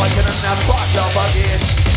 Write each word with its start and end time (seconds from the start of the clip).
I'm 0.00 0.08
fighting 0.08 0.24
and 0.24 0.46
I'm 0.46 0.66
back 0.66 0.96
up 0.96 1.30
again. 1.30 1.89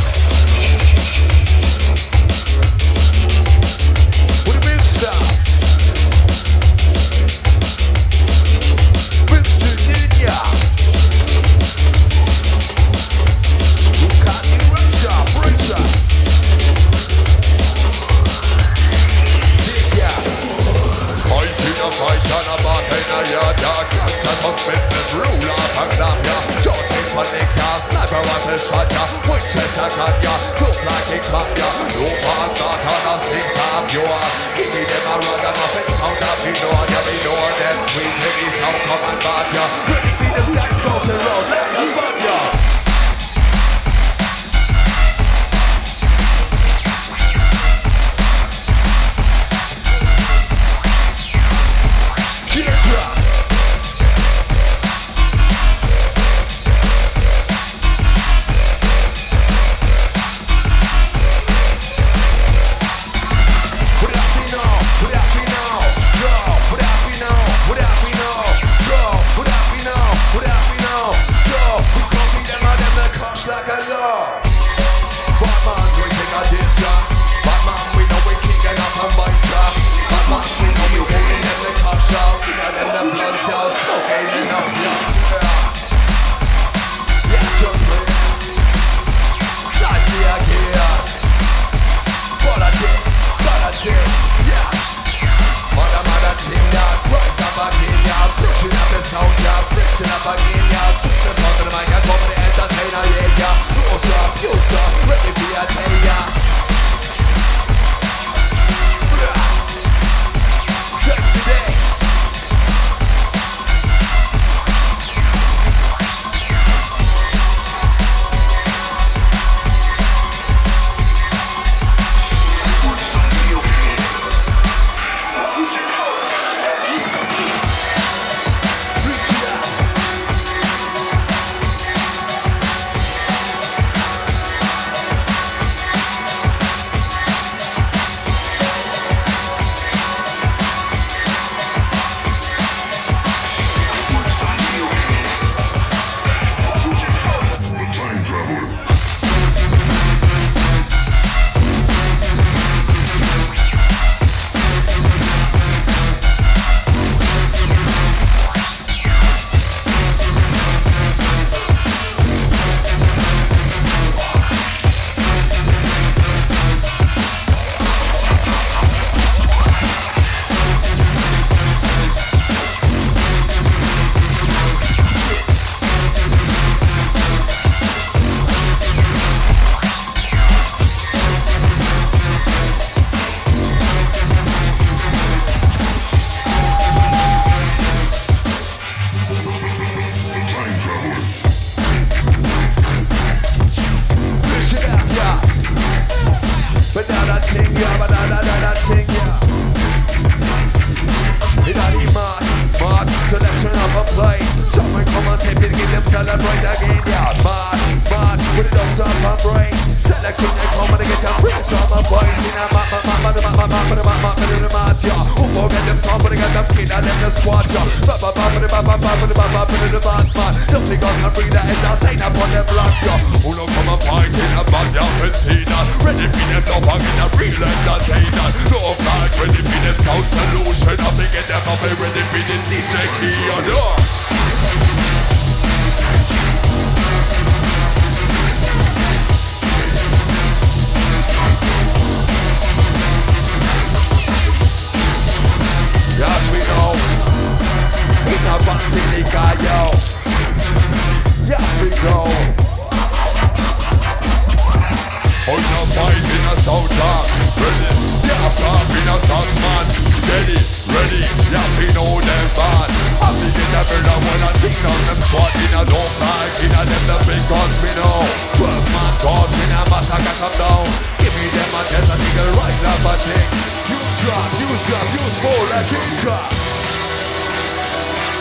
Come 270.44 270.56
down 270.60 270.84
Give 271.24 271.34
me 271.40 271.48
test 271.56 272.12
and 272.12 272.20
nigga 272.20 272.46
right 272.60 272.82
up 272.92 273.08
a 273.08 273.14
thing 273.24 273.48
Use 273.88 274.16
drop, 274.24 274.50
use 274.60 274.84
drop, 274.88 275.08
use 275.16 275.38
more 275.44 275.64
like 275.72 275.88
you 275.92 276.04
drop. 276.24 276.52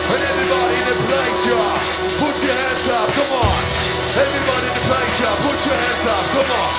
And 0.07 0.21
everybody 0.23 0.75
in 0.79 0.87
the 0.87 0.97
place, 1.03 1.41
y'all, 1.51 1.79
put 2.23 2.35
your 2.43 2.55
hands 2.63 2.87
up, 2.87 3.07
come 3.11 3.43
on. 3.43 3.59
Everybody 4.23 4.67
in 4.71 4.75
the 4.79 4.85
place, 4.87 5.15
y'all, 5.19 5.35
put 5.43 5.59
your 5.67 5.75
hands 5.75 6.03
up, 6.07 6.25
come 6.31 6.51
on. 6.63 6.71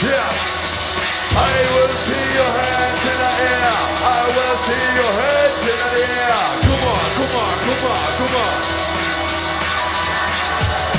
Yes. 0.00 0.36
I 1.36 1.56
will 1.76 1.94
see 2.00 2.24
your 2.40 2.52
hands 2.56 3.02
in 3.04 3.18
the 3.20 3.32
air. 3.52 3.72
I 4.00 4.20
will 4.32 4.56
see 4.64 4.84
your 4.96 5.12
hands 5.20 5.60
in 5.60 5.76
the 5.76 5.92
air. 6.08 6.40
Come 6.64 6.82
on, 6.88 7.04
come 7.20 7.34
on, 7.36 7.54
come 7.68 7.84
on, 7.84 8.08
come 8.16 8.34
on. 8.40 8.56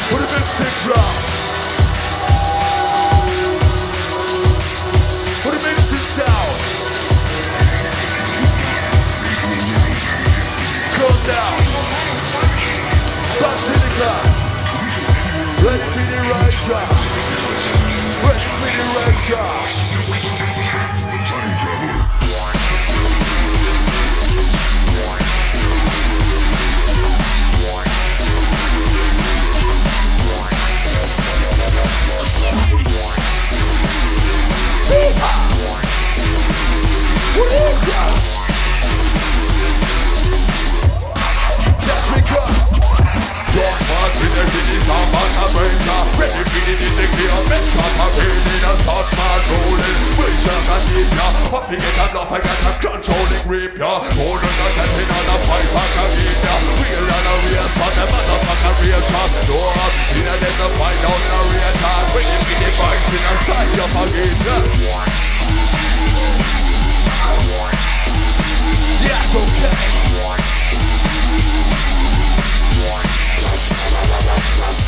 Put 0.06 0.21
a 0.21 0.28
big 0.30 0.45
stick 0.54 0.76
drop. 0.86 1.30
Basilica. 14.01 14.41
Ready 15.63 15.87
for 15.91 16.05
the 16.09 16.19
rager. 16.31 16.85
Ready 18.23 18.47
for 18.57 18.71
the 18.77 18.85
rager. 18.97 19.90
energy 44.31 44.77
is 44.77 44.87
a 44.87 44.97
man 45.11 45.31
a 45.35 45.45
bringer 45.51 46.01
Ready 46.15 46.43
for 46.45 46.61
the 46.63 46.75
decrement 46.95 47.65
in 48.21 48.63
a 48.63 48.73
soft 48.81 49.11
and 49.11 49.41
start 49.41 49.43
We 50.15 50.27
shall 50.39 50.61
not 50.67 50.83
ya 50.87 51.27
Up 51.57 51.65
to 51.67 51.75
get 51.75 51.97
enough 52.11 52.31
I 52.31 52.39
got 52.39 52.77
controlling 52.79 53.43
grip 53.47 53.75
ya 53.77 53.99
Hold 53.99 54.39
on 54.39 54.53
to 54.55 55.03
on 55.11 55.27
a 55.31 55.37
pipe, 55.47 55.73
I 55.75 55.85
a 55.91 56.05
ya 56.15 56.55
We 56.79 56.87
are 56.95 57.09
on 57.11 57.25
a 57.27 57.33
real 57.45 57.67
son 57.75 57.91
The 57.97 58.05
motherfucker 58.07 58.73
real 58.81 59.01
trap 59.09 59.31
Door 59.47 59.71
up 59.75 59.93
In 60.15 60.27
a 60.27 60.35
let 60.39 60.55
to 60.59 60.67
find 60.79 61.01
out 61.07 61.21
the 61.27 61.39
real 61.51 61.73
time 61.81 62.07
We 62.15 62.21
give 62.23 62.75
in 63.11 63.23
a 63.27 63.35
side 63.43 63.79
of 63.83 63.95
a 63.95 64.03
ya 64.47 64.57
Yes, 69.01 69.33
okay. 69.33 70.11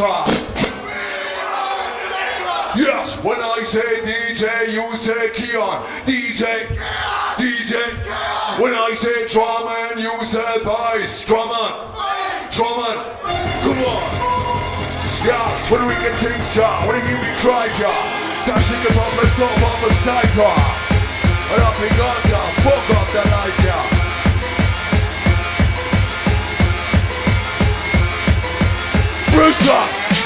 selector. 0.00 0.40
Yes, 2.76 3.22
when 3.24 3.40
I 3.40 3.62
say 3.62 4.00
DJ, 4.00 4.72
you 4.72 4.96
say 4.96 5.30
Keon. 5.30 5.82
DJ, 6.06 6.68
DJ. 7.36 7.74
When 8.60 8.74
I 8.74 8.92
say 8.92 9.26
drama, 9.26 9.90
and 9.90 10.00
you 10.00 10.12
say 10.24 10.64
bass. 10.64 11.24
Drama, 11.26 11.92
on, 11.92 12.48
drum. 12.50 12.80
Come 13.60 13.80
on. 13.84 14.02
Yes, 15.26 15.70
when 15.70 15.82
we 15.86 15.94
get 15.94 16.18
things, 16.18 16.56
yeah. 16.56 16.86
When 16.86 16.96
you 17.04 17.16
be 17.16 17.32
crying, 17.42 17.74
yeah. 17.78 17.92
Touching 18.46 18.80
the 18.82 18.88
Dashing 18.88 18.96
upon 18.96 19.16
myself 19.16 19.64
on 19.68 19.88
the 19.88 19.94
side, 20.00 20.32
yeah. 20.38 21.52
And 21.52 21.60
up 21.60 21.76
in 21.76 21.92
Gaza, 21.98 22.40
fuck 22.62 22.90
up 22.96 23.08
the 23.12 23.20
idea. 23.20 23.66
yeah. 23.66 24.09
Bruce 29.30 29.68
Rock. 29.68 30.19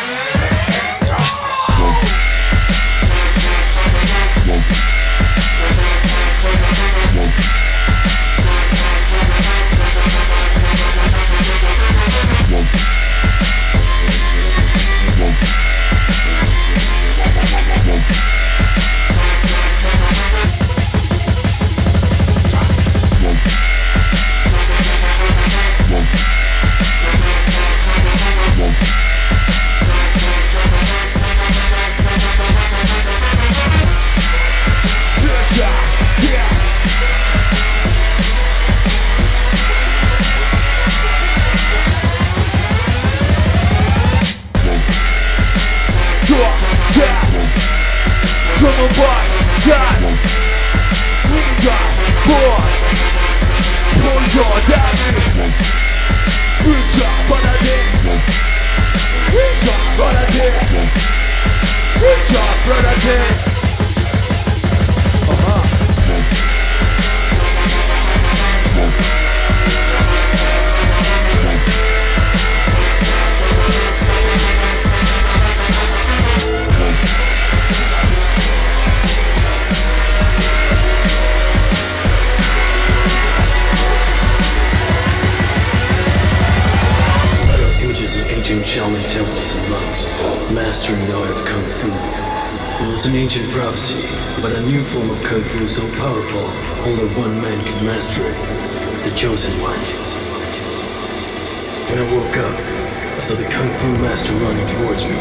are 104.34 104.40
running 104.40 104.66
towards 104.66 105.04
me. 105.04 105.16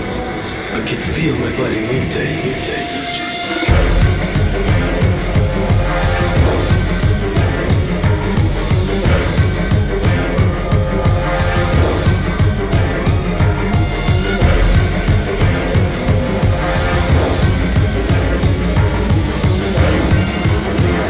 I 0.73 0.81
could 0.87 1.03
feel 1.15 1.35
my 1.35 1.51
body 1.57 1.75
mutate, 1.87 2.35
mutate. 2.43 3.03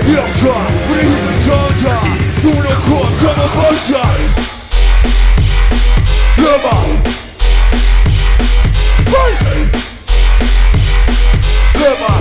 Wiatra, 0.07 0.55
bring 0.87 1.11
the 1.25 1.35
charger, 1.45 1.99
do 2.41 2.51
the 2.61 4.42
Bass, 11.83 12.12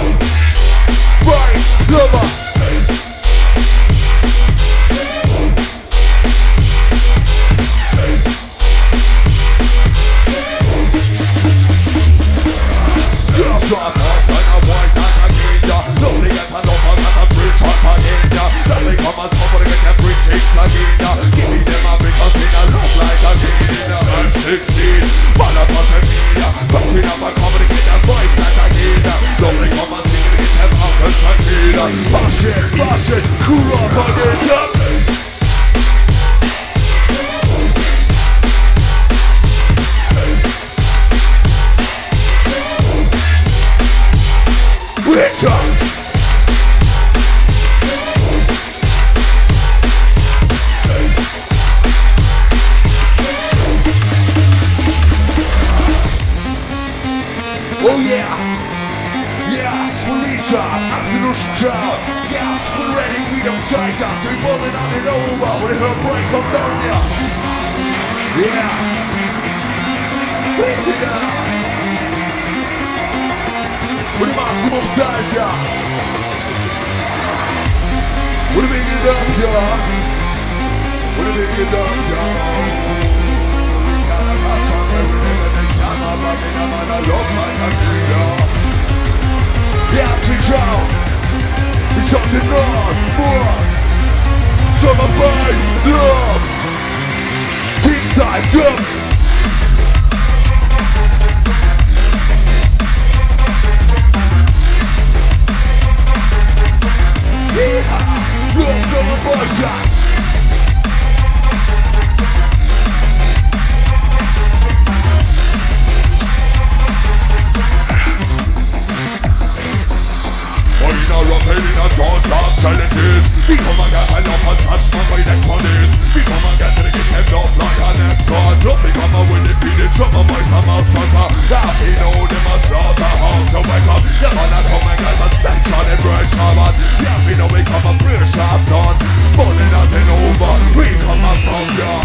Drum 130.02 130.18
a 130.18 130.22
voice 130.26 130.50
a 130.50 130.58
massacre 130.66 131.30
That 131.46 131.78
he 131.78 131.94
know 131.94 132.26
them 132.26 132.46
a 132.50 132.54
slaughterhouse 132.66 133.54
You 133.54 133.62
wake 133.62 133.86
up, 133.86 134.02
you 134.02 134.30
wanna 134.34 134.60
come 134.66 134.88
and 134.90 134.98
get 134.98 135.14
a 135.14 135.28
section 135.38 135.78
and 135.78 136.00
break 136.02 136.26
shaman 136.26 136.74
Yeah, 136.98 137.22
we 137.22 137.32
know 137.38 137.46
we 137.54 137.62
come 137.62 137.86
a 137.86 137.94
pretty 138.02 138.26
sharp 138.26 138.66
done 138.66 138.98
Money 139.38 139.66
nothing 139.70 140.08
over, 140.10 140.54
we 140.74 140.90
come 141.06 141.22
from 141.46 141.68
ya 141.78 142.02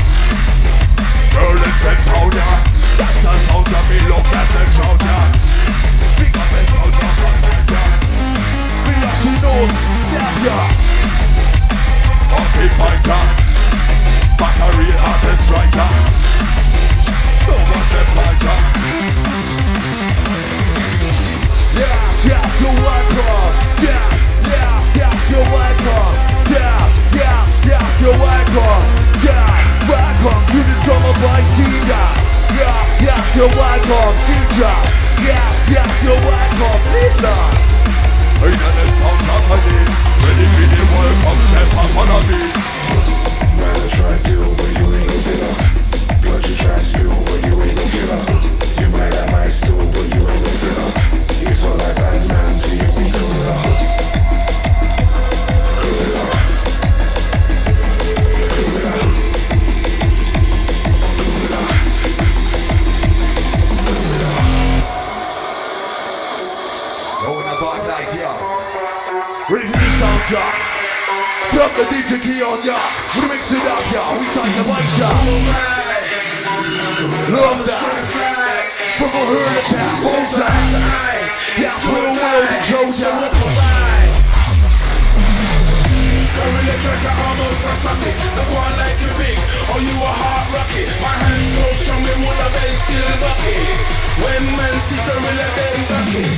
in 1.57 1.97
town 2.05 2.29
ya 2.37 2.49
That's 3.01 3.17
the 3.17 3.33
sound 3.49 3.65
of 3.65 3.85
me 3.89 3.97
look 4.05 4.29
at 4.29 4.45
the 4.53 4.63
ya 4.77 5.17
Pick 6.21 6.37
up 6.37 6.47
the 6.53 6.61
sound 6.69 6.93
of 7.01 7.17
ya 7.17 7.81
We 8.85 8.93
actually 8.93 9.41
know 9.41 9.65
snap 9.73 10.37
ya. 10.45 10.57
Hockey 12.29 12.69
fighter 12.77 13.23
Fuck 14.37 14.53
a 14.53 14.67
real 14.77 14.97
artist 15.01 15.49
writer 15.49 16.66
Yeah, 17.47 17.53
welcome 43.63 43.81
to 43.81 43.89
try 43.95 44.17
deal, 44.23 44.55
but 44.55 44.69
you 44.79 44.87
ain't 44.95 45.25
no. 45.71 45.76
From 71.57 71.71
the 71.77 71.83
DJ 71.85 72.21
Keon 72.21 72.65
ya. 72.65 72.77
We 73.15 73.27
mix 73.29 73.51
it 73.51 73.61
up 73.61 73.91
ya. 73.93 74.19
We 74.19 74.25
start 74.27 74.53
to 74.53 74.63
bite 74.63 74.97
ya. 74.99 75.86
Love 77.07 77.65
that. 77.65 78.07
From 78.97 79.09
a 79.09 79.25
herd 79.25 79.57
attack, 79.63 80.03
bullseye. 80.03 81.17
Yes, 81.57 81.85
we're 81.87 82.01
the 82.03 82.19
world 82.19 82.91
is 82.91 83.01
closer. 83.01 83.86
Gorilla 86.77 86.93
tracker, 86.93 87.09
I'm 87.09 87.41
out 87.41 87.57
to 87.57 87.73
suck 87.73 88.01
it. 88.05 88.13
The 88.37 88.45
one 88.53 88.75
like 88.77 89.01
you 89.01 89.09
big, 89.17 89.37
or 89.73 89.81
you 89.81 89.97
a 89.97 90.11
hard 90.13 90.45
rocket. 90.53 90.85
My 91.01 91.09
hands 91.09 91.49
so 91.57 91.65
strong, 91.73 92.01
me 92.05 92.13
would 92.21 92.37
have 92.37 92.53
been 92.53 92.75
still 92.77 93.17
bucket. 93.17 93.65
When 94.21 94.43
men 94.53 94.75
see 94.85 95.01
gorilla, 95.01 95.47
then 95.57 95.77
duck 95.89 96.13
it. 96.13 96.29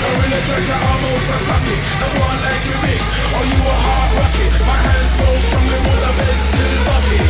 Gorilla 0.00 0.40
tracker, 0.48 0.72
I'm 0.72 1.04
out 1.04 1.20
to 1.20 1.36
suck. 1.44 1.64
The 1.68 2.08
one 2.16 2.38
like 2.48 2.64
you 2.64 2.76
big, 2.80 3.02
or 3.36 3.44
you 3.44 3.60
a 3.60 3.76
hard 3.76 4.10
rocket. 4.16 4.52
My 4.64 4.78
hands 4.88 5.12
so 5.20 5.28
strong, 5.36 5.66
me 5.68 5.76
would 5.84 6.00
have 6.00 6.16
been 6.16 6.38
still 6.40 6.76
bucket. 6.88 7.28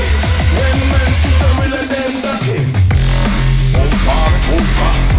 When 0.59 0.79
men 0.95 1.11
see 1.19 1.35
gorilla, 1.43 1.83
then 1.91 2.13
duck 2.23 2.47
it. 2.55 2.71
Over, 3.83 4.23
over 4.55 5.19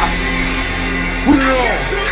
Yes! 0.00 1.26
We 1.28 1.36
know! 1.36 2.09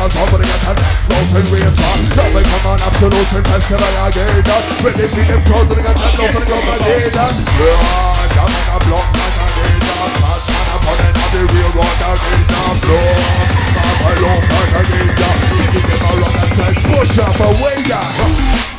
farmers 0.00 0.16
over 0.16 0.38
the 0.40 0.48
and 0.48 0.78
smoking 1.04 1.46
weed 1.52 1.74
shot. 1.76 2.00
Now 2.16 2.28
we 2.32 2.40
come 2.40 2.72
on 2.72 2.80
absolution 2.80 3.42
festival 3.44 3.94
again. 4.08 4.40
Ready 4.80 5.06
for 5.12 5.24
the 5.28 5.36
prodding 5.44 5.84
and 5.84 5.98
then 6.00 6.16
open 6.24 6.40
up 6.40 6.68
again. 6.80 7.12
Yeah, 7.12 7.76
come 8.32 8.48
on 8.48 8.68
a 8.70 8.78
block 8.80 9.08
man 9.12 9.32
again. 9.44 9.80
Pass 10.20 10.44
man 10.48 10.68
upon 10.72 10.98
it 11.04 11.16
on 11.20 11.28
the 11.36 11.42
real 11.52 11.70
road 11.76 12.00
again. 12.00 12.42
Blow, 12.80 13.12
pop 13.76 14.00
a 14.00 14.12
long 14.24 14.42
man 14.48 14.70
again. 14.80 15.08
Give 15.68 15.84
it 15.84 16.00
a 16.00 16.12
run 16.16 16.34
and 16.40 16.76
push 16.88 17.18
up 17.20 17.40
away. 17.40 17.76
Yeah. 17.84 18.69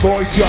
boys, 0.00 0.38
yo. 0.38 0.47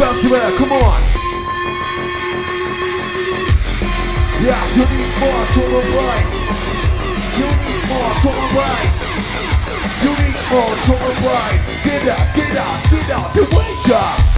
festival, 0.00 0.40
come 0.56 0.72
on. 0.72 1.00
Yes, 4.40 4.76
you 4.78 4.84
need 4.88 5.12
more 5.20 5.44
total 5.52 5.82
price. 5.92 6.36
You 7.36 7.48
need 7.60 7.84
more 7.92 8.12
total 8.24 8.48
price. 8.56 9.00
You 10.00 10.12
need 10.24 10.40
more 10.48 10.74
total 10.88 11.14
price. 11.20 11.76
Get 11.84 12.08
up, 12.08 12.34
get 12.34 12.56
up, 12.56 12.90
get 12.90 13.10
up, 13.10 13.34
the 13.34 13.44
way 13.54 13.68
job. 13.86 14.29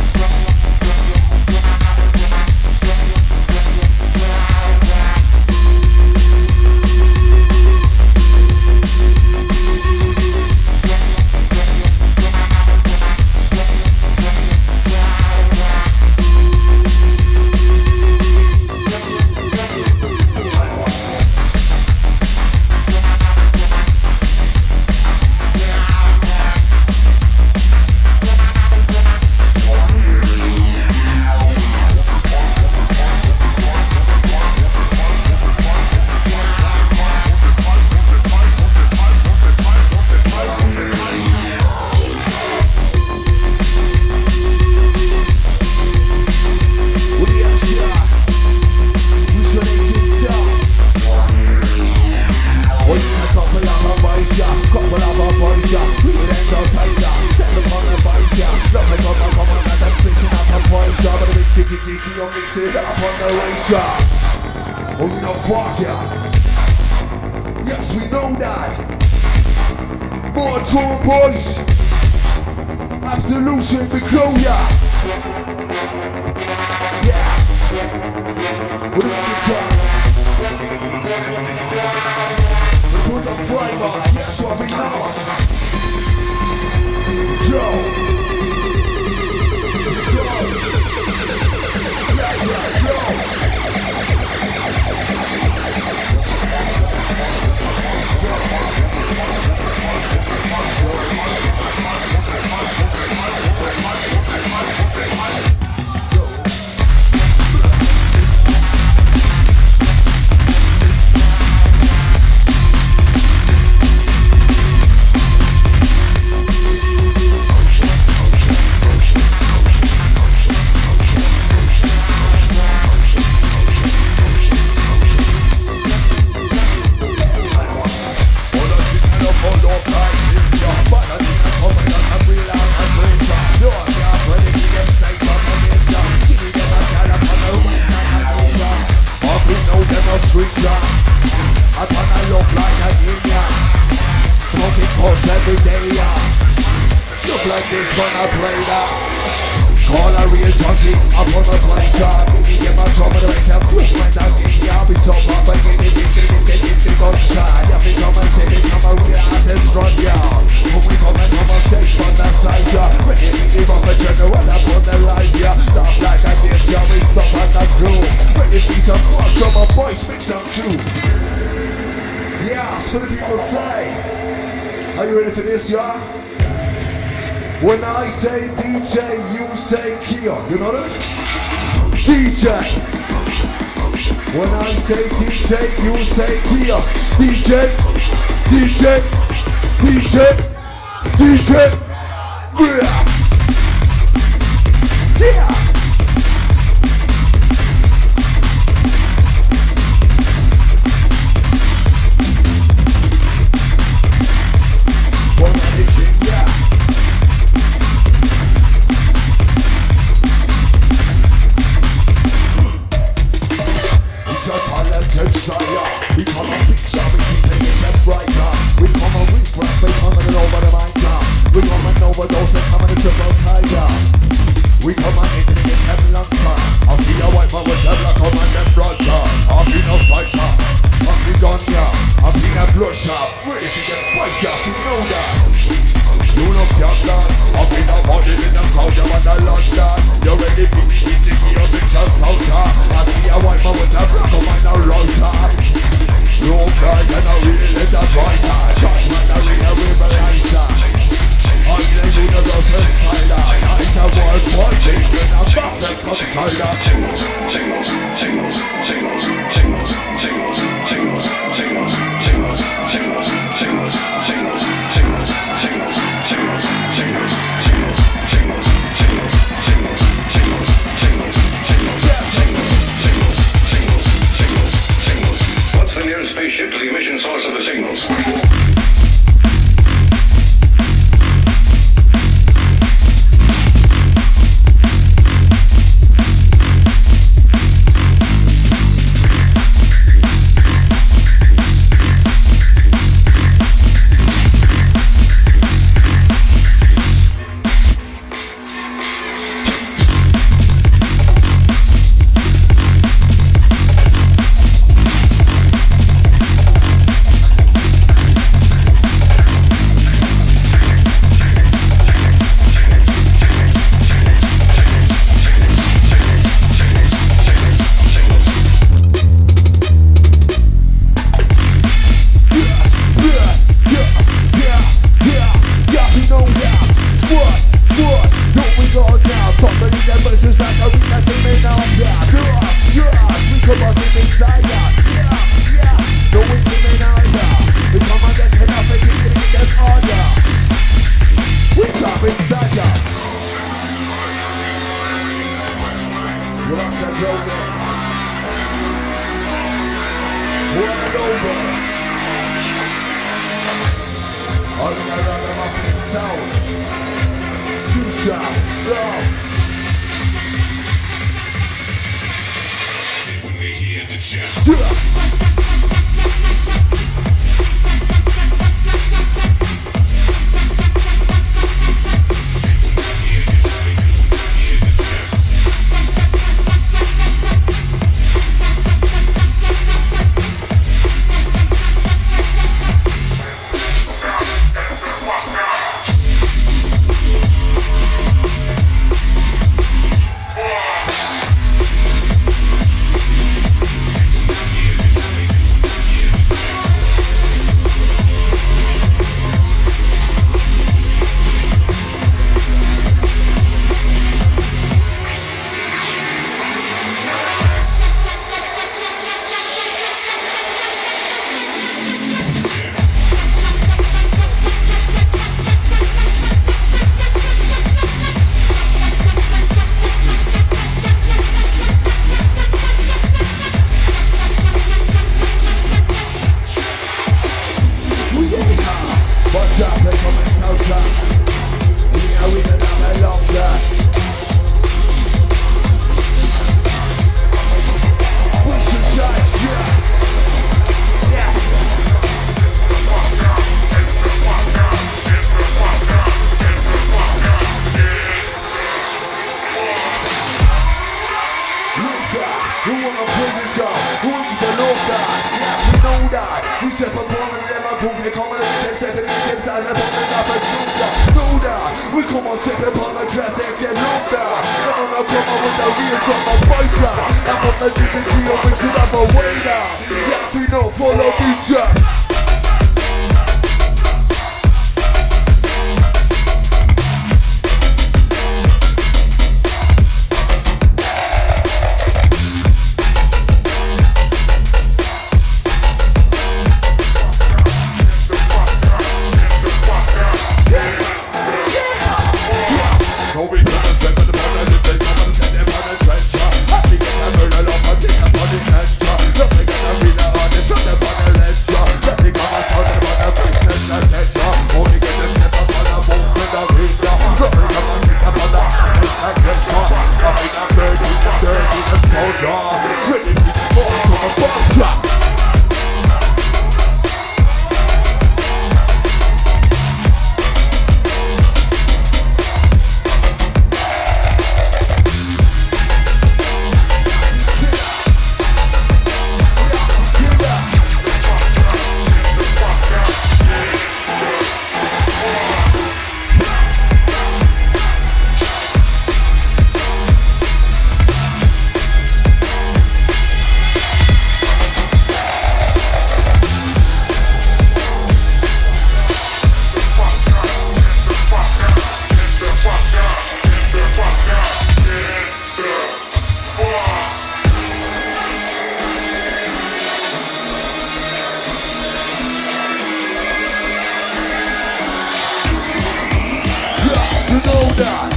know 567.41 567.64
that. 567.80 568.12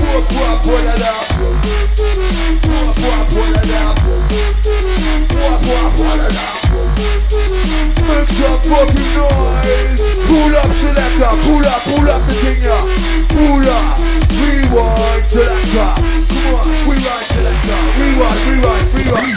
Boy, 0.00 0.20
boy, 0.32 0.56
boy, 0.64 0.80
that 0.88 1.04
up. 1.04 1.26
Boy, 2.64 2.88
boy, 2.96 3.20
boy, 3.28 3.50
that 3.52 3.70
up. 3.84 4.00
Boy, 5.28 5.52
boy, 5.64 5.84
boy, 5.96 6.16
that 6.16 6.36
up. 6.40 6.56
Make 8.08 8.30
some 8.32 8.56
fucking 8.64 9.10
noise. 9.12 10.00
Pull 10.24 10.54
up, 10.56 10.70
selector. 10.80 11.32
Pull 11.44 11.66
up, 11.66 11.82
pull 11.84 12.08
up 12.08 12.22
the 12.24 12.34
thing. 12.40 12.64
Pull 13.34 13.68
up. 13.68 14.00
Rewind, 14.40 15.24
selector. 15.28 15.92
Come 16.32 16.56
on, 16.56 16.64
rewind, 16.88 17.26
selector. 17.28 17.80
Rewind, 18.00 18.40
rewind, 18.48 18.86
rewind. 18.96 19.36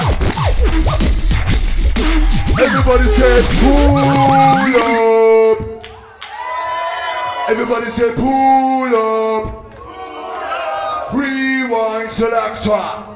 Everybody 2.60 3.06
said, 3.06 3.43
pull 3.60 3.98
up. 3.98 5.66
Everybody 7.50 7.89
say 7.89 8.14
pull 8.14 8.93
up. 8.93 9.74
Pull 9.74 9.86
up. 9.86 11.14
Rewind 11.14 12.10
selector. 12.12 13.16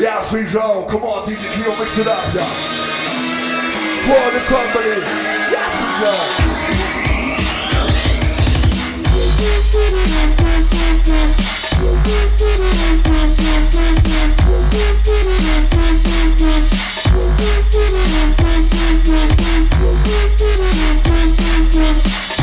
Yes, 0.00 0.32
we 0.32 0.46
Joe, 0.46 0.86
come 0.88 1.02
on, 1.02 1.26
DJ 1.26 1.52
Keon, 1.54 1.68
mix 1.78 1.98
it 1.98 2.06
up, 2.06 2.34
yeah. 2.34 2.46
For 4.06 4.30
the 4.32 4.38
company, 4.48 5.02
yes, 5.52 5.82
we 5.82 5.88
Joe. 6.04 6.44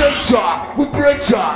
Sensor, 0.00 0.72
vibrator. 0.78 1.54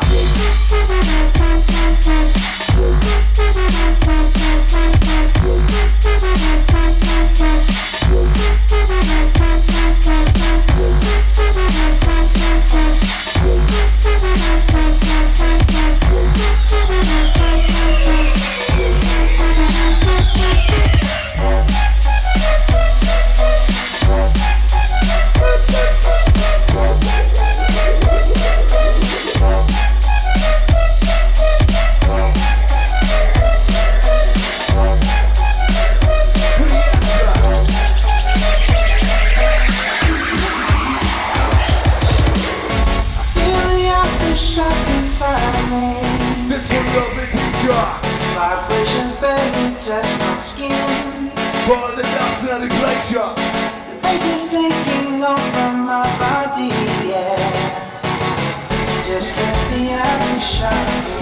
Aftershock 60.63 61.14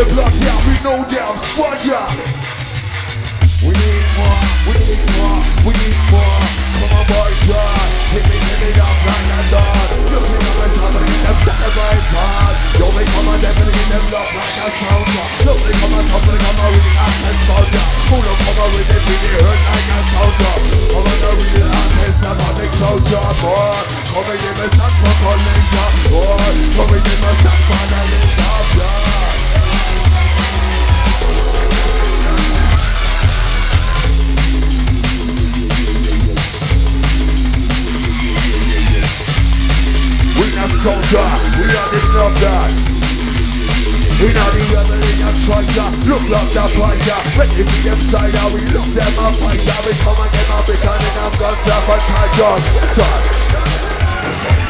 the 0.00 0.14
block 0.16 0.32
down, 0.40 0.60
we 0.64 0.74
know 0.80 0.98
them, 1.12 1.36
squad 1.52 1.76
ya. 1.84 2.00
We 3.60 3.68
need 3.68 4.06
more, 4.16 4.40
we 4.64 4.72
need 4.80 5.04
more, 5.20 5.40
we 5.68 5.72
need 5.76 6.00
more. 6.08 6.40
Come 6.80 6.92
on, 6.96 7.04
boys, 7.04 7.40
yeah. 7.44 8.16
Hit 8.16 8.24
me, 8.24 8.36
hit 8.40 8.58
me 8.64 8.70
up 8.80 8.96
like 9.04 9.28
a 9.28 9.40
dog. 9.52 9.88
You 10.08 10.20
see 10.24 10.40
let's 10.56 10.76
have 10.80 10.96
a 10.96 11.00
get 11.04 11.20
them 11.20 11.36
celebrate 11.44 12.06
hard. 12.16 12.54
Yo, 12.80 12.88
they 12.96 13.04
come 13.12 13.28
on, 13.28 13.36
definitely 13.44 13.76
get 13.76 13.88
them 13.92 14.04
love 14.08 14.32
like 14.40 14.56
a 14.64 14.68
soldier. 14.72 15.26
Yo, 15.44 15.52
they 15.68 15.74
come 15.76 15.92
on, 15.92 16.04
top, 16.08 16.24
they 16.24 16.38
come 16.48 16.60
on, 16.64 16.70
really 16.72 16.94
act 16.96 17.20
as 17.28 17.38
soldier. 17.44 17.84
Who 18.08 18.16
don't 18.24 18.40
come 18.40 18.56
on 18.56 18.70
it, 18.80 18.88
really 19.04 19.32
hurt 19.36 19.60
like 19.68 19.84
a 19.84 20.00
soldier. 20.16 20.54
Come 20.96 21.04
on, 21.12 21.18
the 21.20 21.30
real 21.44 21.68
artist, 21.76 22.24
I'm 22.24 22.40
on 22.40 22.52
the 22.56 22.66
closure, 22.72 23.32
boy. 23.44 23.76
Come 24.16 24.28
and 24.32 24.38
give 24.40 24.56
me 24.64 24.66
some 24.80 24.96
for 24.96 25.36
ya, 25.44 25.84
boy. 26.08 26.56
Come 26.72 26.88
and 26.88 27.02
give 27.04 27.20
me 27.20 27.32
some 27.44 27.60
for 27.68 27.84
the 27.84 28.00
yeah. 28.80 29.29
Soldier, 40.80 41.28
we 41.60 41.68
are 41.68 41.88
the 41.92 42.00
number. 42.16 42.56
We 44.20 44.32
not 44.32 44.52
the 44.52 44.60
rebellion 44.60 45.28
and 45.28 45.36
treasure 45.44 45.90
Look 46.04 46.20
like 46.28 46.52
the 46.52 46.68
fighter 46.76 47.20
Ready 47.40 47.64
for 47.64 47.80
them 47.88 48.00
side 48.04 48.36
we 48.52 48.60
look 48.68 48.84
them 48.92 49.14
up 49.16 49.34
fighter 49.36 49.80
We 49.88 49.96
come 49.96 50.20
and 50.20 50.30
get 50.30 50.46
my 50.52 50.60
big 50.68 50.84
and 50.84 51.16
I'm 51.24 51.32
guns 51.40 51.68
up 51.72 51.88
and 51.88 52.02
tiger. 52.04 52.52
Time 53.00 54.69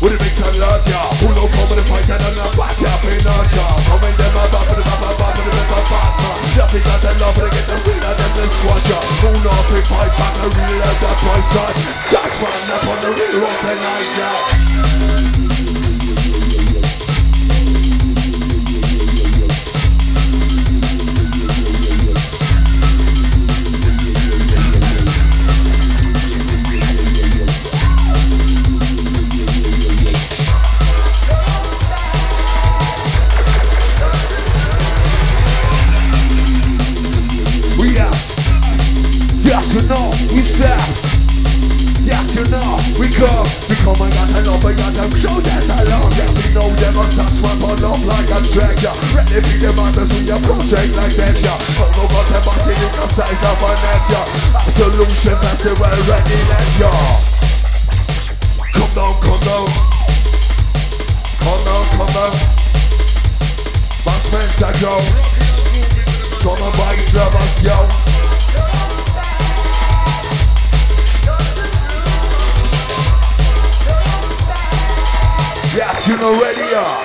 With 0.00 0.16
the 0.16 0.24
mix 0.24 0.40
and 0.40 0.56
love, 0.56 0.80
yeah. 0.88 1.04
Pull 1.20 1.36
up 1.36 1.52
over 1.60 1.76
the 1.76 1.84
fight 1.84 2.08
and 2.08 2.24
I'm 2.24 2.32
not 2.32 2.56
back, 2.56 2.72
yeah. 2.80 2.96
Pay 3.04 3.20
not, 3.20 3.44
yeah. 3.52 3.84
Come 3.84 4.00
in 4.08 4.16
them, 4.16 4.32
I'm 4.32 4.48
back, 4.48 4.64
but 4.72 4.80
I'm 4.80 4.96
back, 4.96 5.12
but 5.20 5.44
I'm 5.44 5.68
back, 5.68 5.84
faster. 5.92 6.56
Nothing 6.56 6.84
that 6.88 7.04
I 7.04 7.12
love, 7.20 7.36
to 7.36 7.44
I 7.44 7.48
get 7.52 7.68
the 7.68 7.76
real 7.84 8.04
out 8.08 8.16
of 8.16 8.32
this 8.32 8.48
squad, 8.48 8.80
yeah. 8.88 9.04
Who 9.20 9.28
knows 9.44 9.66
big 9.68 9.84
fight, 9.84 10.12
back, 10.16 10.34
the 10.40 10.48
real 10.56 10.80
out 10.80 10.98
that 11.04 11.16
price, 11.20 11.52
yeah. 11.52 11.68
That's 12.16 12.36
man, 12.40 12.60
that's 12.64 12.86
on 12.88 12.96
the 13.04 13.10
real 13.12 13.44
rock, 13.44 13.60
and 13.68 13.80
yeah. 14.16 15.59
Yes 39.70 39.82
you 39.82 39.88
know, 39.88 40.10
we 40.34 40.42
step 40.42 40.82
Yes 42.02 42.34
you 42.34 42.42
know, 42.50 42.74
we 42.98 43.06
come 43.12 43.46
We 43.68 43.76
come 43.84 44.00
and 44.02 44.10
got 44.10 44.32
an 44.34 44.48
up 44.50 44.64
and 44.64 44.74
got 44.74 44.94
them 44.94 45.12
show 45.14 45.38
that's 45.46 45.68
along 45.68 46.10
Yeah 46.16 46.26
we 46.32 46.44
know 46.56 46.66
them 46.74 46.96
a 46.98 47.04
such 47.06 47.38
one 47.44 47.58
but 47.60 47.78
love 47.78 48.02
like 48.02 48.30
a 48.34 48.40
track 48.50 48.74
yeah 48.82 48.96
Ready 49.14 49.38
for 49.38 49.58
the 49.62 49.70
matters 49.78 50.10
we 50.10 50.26
approach 50.26 50.72
it 50.74 50.90
like 50.96 51.14
that 51.14 51.36
yeah 51.38 51.58
no 51.94 52.02
got 52.08 52.26
them 52.26 52.42
bossy 52.42 52.74
you 52.74 52.90
no 52.98 53.06
size 53.14 53.42
of 53.46 53.62
a 53.62 53.70
net, 53.78 54.02
yo. 54.10 54.20
Absolution 54.58 55.36
Festival 55.38 55.94
ready, 56.08 56.38
let 56.50 56.66
yo. 56.80 56.90
Come 58.74 58.90
down, 58.96 59.14
come 59.22 59.40
down. 59.46 59.68
Come 61.46 61.62
down, 61.62 61.84
come 61.94 62.10
down. 62.10 62.34
Mass 64.02 64.24
Pentago. 64.32 64.94
Come 66.42 66.58
on, 66.64 66.72
boys, 66.74 67.14
lovers, 67.14 67.62
yo. 67.62 68.89
Yes, 75.72 76.08
you 76.08 76.16
know 76.16 76.32
ready, 76.32 76.66
yeah. 76.72 77.00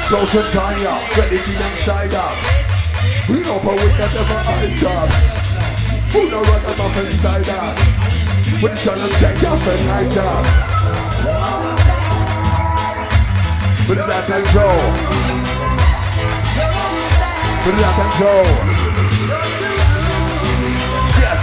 Explosion 0.00 0.50
time, 0.50 0.80
yeah. 0.80 1.18
Ready 1.18 1.36
to 1.36 1.52
them 1.52 1.74
side 1.74 2.14
up. 2.14 2.32
We 3.28 3.40
know 3.40 3.60
but 3.62 3.78
we 3.78 3.88
got 3.98 4.10
them 4.12 4.24
hyped 4.24 4.82
up. 4.84 5.12
Who 6.12 6.30
know 6.30 6.40
what 6.40 6.62
them 6.62 6.80
up 6.80 6.96
inside 6.96 7.48
up? 7.50 7.76
We 8.62 8.68
tryna 8.80 9.10
check 9.20 9.42
your 9.42 9.58
friend 9.58 9.88
like 9.88 10.08
that. 10.14 10.72
It 13.90 13.98
out 13.98 14.30
and 14.30 14.44
go. 14.54 14.68
It 17.68 17.84
out 17.84 17.98
and 18.00 18.12
go. 18.20 18.71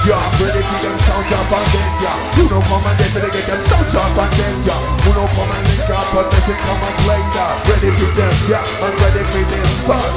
You're 0.09 0.17
ready 0.17 0.65
to 0.65 0.75
them 0.81 0.97
sound 1.05 1.27
drop 1.27 1.51
and 1.53 1.69
get 1.69 2.01
ya. 2.01 2.09
You 2.33 2.49
know 2.49 2.61
come 2.65 2.81
and 2.81 2.97
get 2.97 3.13
to 3.13 3.29
get 3.29 3.45
them 3.45 3.61
sound 3.61 3.85
drop 3.91 4.17
and 4.17 4.33
get 4.33 4.65
ya. 4.65 4.73
Who 5.05 5.13
know 5.13 5.27
come 5.37 5.51
and 5.53 5.61
link 5.69 5.85
up 5.85 6.01
but 6.15 6.31
they 6.31 6.39
say 6.49 6.57
come 6.65 6.81
and 6.81 6.97
play 7.05 7.21
that. 7.37 7.61
Ready 7.69 7.91
for 7.93 8.09
this, 8.17 8.49
yeah, 8.49 8.65
I'm 8.81 8.97
ready 9.05 9.21
for 9.29 9.45
this, 9.45 9.85
but. 9.85 10.09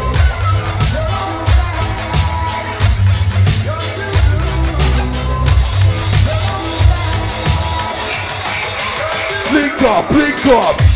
Blink 9.50 9.82
up, 9.82 10.08
blink 10.08 10.46
up. 10.46 10.91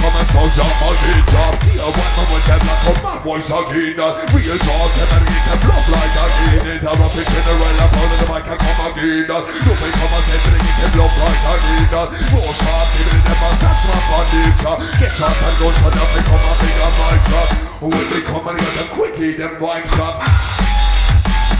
Come 0.00 0.16
and 0.16 0.28
sound 0.32 0.56
up 0.56 0.96
the 0.96 1.12
top 1.28 1.54
See 1.60 1.76
a 1.76 1.84
white 1.84 2.14
man 2.16 2.26
with 2.32 2.46
them 2.48 2.62
like 2.64 2.84
a 2.88 2.92
man 3.04 3.18
voice 3.20 3.50
again 3.52 4.00
Real 4.32 4.58
talk, 4.64 4.90
them 4.96 5.12
and 5.12 5.24
get 5.28 5.42
them 5.44 5.58
bluff 5.60 5.86
like 5.92 6.16
again 6.16 6.80
Interrupt 6.80 7.14
the 7.14 7.22
general, 7.28 7.76
I'm 7.76 7.92
on 7.92 8.08
the 8.08 8.26
mic 8.32 8.46
and 8.48 8.60
come 8.60 8.80
again 8.88 9.24
You 9.28 9.72
may 9.76 9.92
come 9.92 10.12
and 10.16 10.24
say 10.24 10.38
they 10.40 10.60
get 10.60 10.76
them 10.80 10.90
bluff 10.96 11.14
like 11.20 11.44
again 11.52 12.08
More 12.32 12.52
sharp, 12.56 12.86
give 12.96 13.12
it 13.12 13.22
them 13.28 13.42
a 13.44 13.50
sex 13.60 13.76
man 13.84 14.02
on 14.16 14.26
top 14.64 14.78
Get 14.96 15.12
shot 15.12 15.36
and 15.36 15.56
don't 15.60 15.76
shut 15.76 15.94
up, 15.94 16.08
they 16.16 16.24
come 16.24 16.44
and 16.48 16.56
bring 16.58 16.78
a 16.80 16.88
mic 16.96 17.20
drop 17.28 17.48
When 17.84 18.06
they 18.08 18.22
come 18.24 18.46
and 18.48 18.56
get 18.56 18.72
them 18.80 18.88
quickly, 18.96 19.30
them 19.36 19.52
rhymes 19.60 19.94
up 20.00 20.24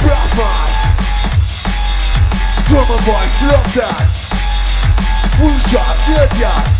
Rock 0.01 0.33
man. 0.35 0.69
Drummer 2.65 3.01
boys, 3.05 3.37
love 3.53 3.75
that. 3.75 4.09
Full 5.37 5.59
shot, 5.69 5.97
good 6.07 6.80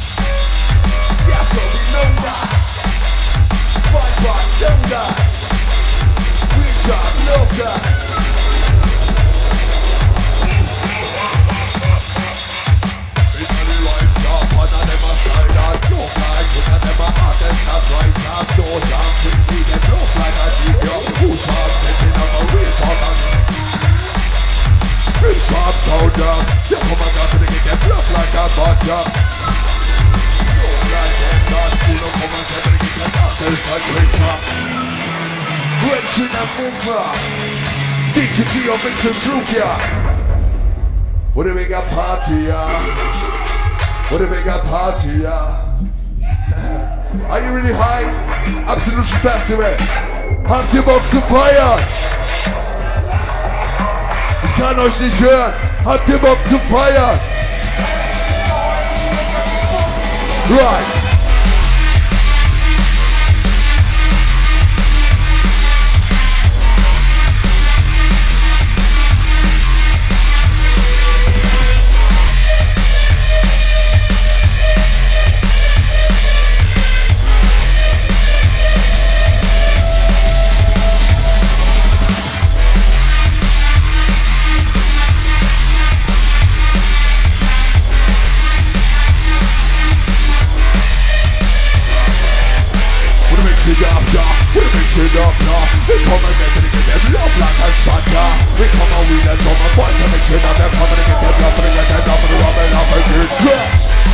come 26.91 27.03
and 27.03 27.15
got 27.15 27.31
to 27.31 27.39
get 27.39 27.65
them 27.65 27.89
look 27.89 28.07
like 28.13 28.35
a 28.35 28.47
butter 28.57 29.03
Look 30.57 30.83
like 30.93 31.51
them 31.51 31.60
and 36.35 36.51
mover. 36.59 37.07
DJ 38.15 38.43
Keo 38.51 38.75
mix 38.83 39.05
and 39.05 39.15
groove 39.23 39.53
yeah. 39.55 39.79
What 41.35 41.47
a 41.47 41.55
big 41.55 41.71
party 41.71 42.35
yeah. 42.35 42.81
What 44.11 44.23
a 44.23 44.27
big 44.27 44.45
party 44.45 45.09
yeah. 45.23 45.71
Are 47.31 47.41
ihr 50.75 50.83
Bock 50.83 51.03
zu 51.11 51.21
feiern? 51.21 51.79
Ich 54.45 54.55
kann. 54.57 54.81
Habt 55.85 56.09
ihr 56.09 56.19
Bock 56.19 56.39
zu 56.49 56.59
feiern? 56.59 57.21
Right. 60.51 60.90
Yeah. 95.47 95.65
We 95.87 95.97
come 96.07 96.25
and 96.25 96.37
get 96.39 96.53
it, 96.59 96.71
get 96.71 96.87
them 96.87 97.05
love 97.15 97.35
like 97.39 97.59
a 97.63 97.69
yeah. 98.11 98.59
We 98.59 98.67
come 98.71 98.91
and 98.91 99.07
we 99.11 99.17
the 99.23 99.35
drummer 99.39 99.71
boys 99.79 99.99
and 100.01 100.11
mix 100.11 100.31
it 100.31 100.43
up. 100.43 100.57
They 100.59 100.71
come 100.75 100.91
and 100.91 101.05
get 101.07 101.19
them 101.21 101.35
love, 101.39 101.59
and 101.61 101.73
get 101.75 101.87
them 101.91 102.23
love, 102.41 102.59
and 102.59 102.75
up 102.75 102.91
and 102.91 103.05
get 103.11 103.31
drunk. 103.39 104.10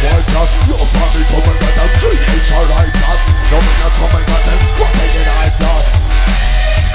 White 0.00 0.32
out. 0.36 0.48
You 0.64 0.76
saw 0.80 1.04
me 1.12 1.22
come 1.28 1.44
and 1.44 1.58
get 1.60 1.74
them 1.76 1.90
creature 2.00 2.64
right. 2.72 2.92
No 3.52 3.58
man 3.60 3.82
a 3.82 3.88
come 3.92 4.14
and 4.16 4.24
them 4.24 4.60
squatting 4.64 5.12
in 5.12 5.28
high 5.28 5.52
blood. 5.60 5.84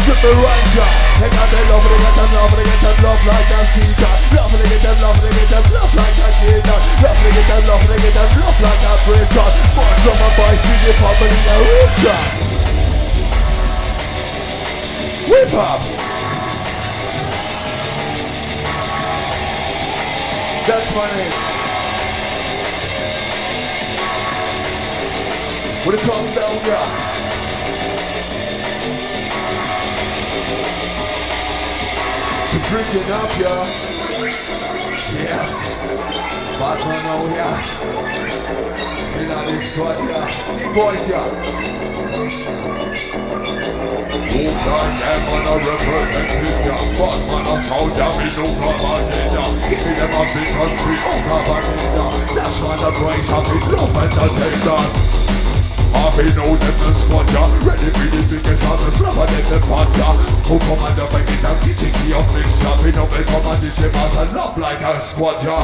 Flip 0.07 0.19
the 0.23 0.31
right 0.39 0.67
yeah. 0.73 0.87
They 1.19 1.29
got 1.29 1.49
them 1.51 1.67
love, 1.67 1.83
they 1.83 1.99
got 1.99 2.15
them 2.15 2.29
love, 2.31 2.53
they 2.55 2.63
get 2.63 2.79
them 2.79 2.97
love 3.03 3.21
like 3.27 3.51
a 3.53 3.59
Caesar. 3.65 4.15
Love, 4.33 4.53
they 4.55 4.65
get 4.71 4.81
them 4.81 4.97
love, 5.03 5.19
they 5.21 5.29
get 5.35 5.49
them 5.51 5.65
love 5.75 5.93
like 5.93 6.17
a 6.17 6.29
Gator. 6.41 6.79
Love, 7.03 7.19
they 7.21 7.31
get 7.35 7.47
them 7.51 7.63
love, 7.67 7.83
they 7.85 7.99
get 8.01 8.13
them 8.15 8.29
love 8.39 8.57
like 8.61 8.85
a 8.87 8.93
Preacher. 9.03 9.49
More 9.75 9.93
drummer 10.01 10.31
boys, 10.39 10.61
DJ 10.63 10.95
Pablo 10.97 11.27
in 11.27 11.41
the 11.45 11.55
Richard. 11.67 12.25
Whip 15.27 15.53
up. 15.53 15.81
That's 20.67 20.91
funny. 20.91 21.46
What 25.87 25.95
it 25.95 26.01
comes 26.01 26.35
down, 26.35 26.51
yeah. 26.67 26.83
To 32.51 32.57
drink 32.67 32.91
it 32.91 33.07
up, 33.09 33.31
yeah. 33.39 33.63
Yes. 35.15 35.63
Batman 36.59 36.99
now 37.07 37.23
here. 37.31 37.55
In 39.23 39.31
this 39.47 39.71
spot 39.71 39.95
here. 40.03 40.27
Deep 40.59 40.75
voice 40.75 41.07
here. 41.07 41.23
Move 44.27 44.59
like 44.67 44.95
them 44.99 45.23
on 45.31 45.47
a 45.47 45.55
represent 45.55 46.29
this 46.43 46.65
ya 46.65 46.77
But 46.99 47.19
man 47.31 47.47
a 47.47 47.55
sound 47.61 47.95
ya 47.95 48.11
me 48.11 48.27
no 48.35 48.43
propaganda 48.59 49.43
Give 49.69 49.81
me 49.87 49.91
them 49.95 50.11
a 50.11 50.23
big 50.35 50.49
country, 50.51 50.95
oh 50.99 51.19
propaganda 51.23 52.05
Dash 52.35 52.59
man 52.61 52.79
a 52.83 52.91
price 52.91 53.31
of 53.31 53.47
it, 55.87 55.95
Happy 55.95 56.27
know 56.35 56.51
them 56.55 56.77
the 56.81 56.91
squad 56.93 57.27
ya 57.31 57.43
Ready 57.63 57.89
for 57.93 58.07
the 58.11 58.21
biggest 58.27 58.63
the 58.63 58.89
slapper 58.91 59.27
them 59.27 59.45
the 59.47 59.59
ya 59.97 60.09
Who 60.47 60.59
come 60.59 60.83
and 60.83 60.99
up 60.99 61.13
and 61.13 61.25
get 61.27 61.45
up 61.45 61.57
mix 62.33 62.61
ya 62.61 62.71
We 62.83 62.91
know 62.91 63.05
they 63.07 63.23
come 63.23 63.45
and 63.47 63.59
DJ 63.61 63.91
bass 63.91 64.17
and 64.17 64.31
love 64.35 64.57
like 64.57 64.81
a 64.81 64.99
squad 64.99 65.43
ya 65.43 65.63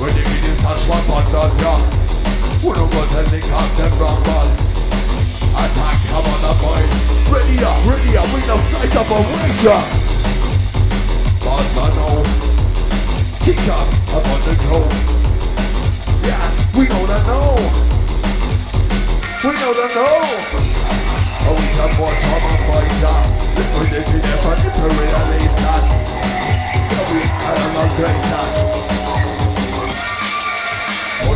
Ready 0.00 0.22
for 0.24 0.40
the 0.40 0.52
sash 0.56 0.84
one 0.88 1.26
ya 1.60 1.74
Who 2.62 2.72
know 2.72 2.88
what 2.96 3.08
the 3.10 3.22
link 3.30 3.48
up 3.52 3.68
them 3.76 3.92
rumble 4.00 4.72
Attack, 5.52 5.98
come 6.08 6.24
on 6.24 6.40
the 6.40 6.52
boys 6.62 7.00
Ready 7.28 7.64
up, 7.64 7.76
ready 7.84 8.16
up. 8.16 8.26
We 8.34 8.40
no 8.46 8.56
size 8.56 8.96
up 8.96 9.08
a 9.08 9.14
wager. 9.14 10.12
I 11.44 11.88
know 11.96 12.22
Kick 13.40 13.58
up. 13.68 13.88
I'm 14.12 14.24
on 14.32 14.40
the 14.46 14.54
go 14.68 14.78
Yes, 16.26 16.66
we 16.76 16.88
know 16.88 17.06
that 17.06 17.26
know. 17.26 17.91
We 19.42 19.50
know 19.54 19.72
that 19.74 19.90
know. 19.96 20.22
Oh, 21.42 21.54
we 21.58 21.66
have 21.74 21.98
more 21.98 22.14
time 22.14 22.44
on 22.46 22.58
boys 22.62 22.94
ya 23.02 23.10
Liquid 23.58 23.90
if 23.90 24.06
you 24.14 24.22
never 24.22 24.54
never 24.54 24.88
realize 24.94 25.56
that 25.58 25.82
Yeah, 26.92 27.12
we 27.12 27.26
had 27.26 27.58
a 27.58 27.66
long 27.74 27.90
grace 27.98 29.11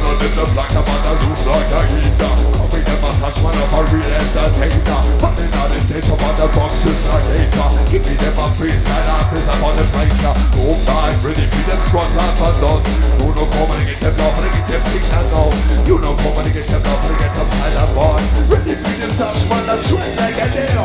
that 0.07 0.15
One 0.15 0.15
of 0.15 0.23
them 0.23 0.35
the 0.39 0.47
black 0.55 0.71
about 0.71 1.03
the 1.03 1.13
loose 1.27 1.47
like 1.47 1.73
a 1.75 1.81
heater 1.91 2.35
Copy 2.55 2.81
them 2.87 3.03
a 3.03 3.11
such 3.19 3.39
man 3.43 3.57
of 3.59 3.75
a 3.75 3.81
real 3.91 4.13
entertainer 4.15 5.01
Running 5.19 5.55
on 5.59 5.69
the 5.71 5.79
stage 5.83 6.11
on 6.11 6.35
the 6.39 6.47
box 6.55 6.85
just 6.85 7.03
like 7.11 7.27
hater 7.35 7.69
Give 7.91 8.03
me 8.07 8.15
them 8.15 8.39
a 8.39 8.47
freestyle 8.55 9.09
artist 9.11 9.49
on 9.51 9.75
the 9.75 9.85
ya 10.23 10.33
Go 10.55 10.79
back, 10.87 11.19
ready 11.23 11.47
for 11.47 11.63
them 11.67 11.81
squad 11.91 12.11
laugh 12.15 12.39
and 12.39 12.59
done 12.63 12.83
You 13.19 13.29
know 13.35 13.47
come 13.51 13.71
and 13.75 13.85
get 13.87 13.99
them 13.99 14.15
love 14.15 14.39
and 14.39 14.53
get 14.55 14.67
them 14.71 14.83
six 14.95 15.11
and 15.11 15.29
now 15.35 15.51
You 15.87 15.97
know 15.99 16.15
come 16.15 16.39
and 16.39 16.53
get 16.55 16.67
them 16.67 16.83
love 16.83 17.05
and 17.07 17.19
get 17.19 17.33
them 17.35 17.49
and 17.51 17.91
bun 17.95 18.23
Ready 18.47 18.75
for 18.79 18.97
the 19.03 19.09
such 19.11 19.41
man 19.51 19.67
a 19.67 19.77
trend 19.83 20.15
like 20.23 20.39
a 20.39 20.47
day 20.55 20.77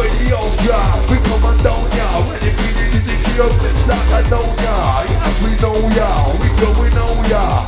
Yeah. 0.00 1.10
We 1.10 1.16
coming 1.24 1.62
down, 1.62 1.88
yeah. 1.92 2.30
Ready 2.30 2.50
for 2.50 2.72
the 2.76 3.00
DJ 3.00 3.38
mix 3.62 3.88
like 3.88 4.12
I 4.12 4.22
know, 4.28 4.44
yeah. 4.60 5.04
Yes, 5.08 5.36
we 5.42 5.50
know, 5.60 5.76
yeah. 5.96 6.32
We 6.40 6.48
going 6.60 6.96
on, 7.00 7.24
yeah. 7.28 7.64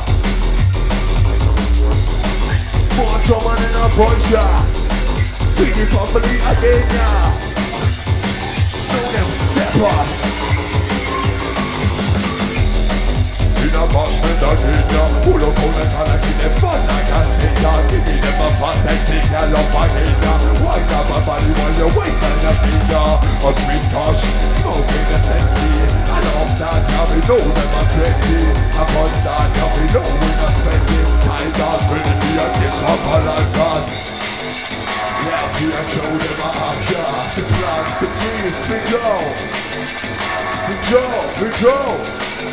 More 2.97 3.19
trouble 3.25 3.57
in 3.57 3.75
our 3.75 3.89
voice, 3.89 4.31
yeah. 4.31 4.65
Big 5.57 5.73
family 5.89 6.37
again, 6.51 6.85
yeah. 6.93 7.53
Step. 9.73 10.32
In 13.73 13.81
a 13.81 13.89
bashment 13.89 14.37
of 14.37 14.53
Kenya 14.61 15.03
Pull 15.25 15.41
up 15.41 15.57
on 15.57 15.73
the 15.73 15.85
collar, 15.89 16.19
keep 16.21 16.37
them 16.37 16.53
fun 16.61 16.77
like 16.77 17.09
a 17.09 17.25
singer. 17.25 17.77
Give 17.89 18.05
me 18.05 18.21
them 18.21 18.37
a 18.37 18.47
fantastic 18.53 19.25
signal 19.25 19.49
of 19.49 19.73
a 19.73 19.83
hater 19.89 20.37
Wind 20.61 20.93
up 20.93 21.09
my 21.09 21.17
body 21.25 21.49
while 21.57 21.73
you 21.73 21.89
on 21.89 22.05
your 22.05 22.53
finger 22.53 23.09
A 23.17 23.49
sweet 23.49 23.85
touch, 23.89 24.21
smoking 24.61 25.05
the 25.09 25.17
sexy. 25.17 25.73
I 26.05 26.21
love 26.21 26.53
that, 26.61 26.85
yeah, 26.85 27.05
we 27.09 27.19
know 27.25 27.41
them 27.41 27.73
are 27.73 27.89
crazy. 27.97 28.45
Upon 28.77 29.09
that, 29.25 29.49
yeah, 29.57 29.73
we 29.73 29.85
know 29.89 30.05
we're 30.05 30.37
not 30.37 30.53
spending 30.53 31.09
time 31.25 31.51
down 31.57 31.79
Ready 31.89 32.13
for 32.13 32.29
your 32.29 32.51
kiss 32.61 32.77
up 32.77 33.01
like 33.09 33.49
that 33.57 33.83
Yes, 35.25 35.49
we 35.57 35.73
are 35.73 35.87
show 35.89 36.13
them 36.13 36.45
a 36.45 36.49
haka. 36.61 37.01
The 37.33 37.41
plants, 37.41 37.93
the 37.97 38.07
trees, 38.21 38.57
we 38.69 38.77
go. 38.93 39.01
We 40.69 40.75
go, 40.93 41.01
we 41.41 41.49
go. 41.57 42.52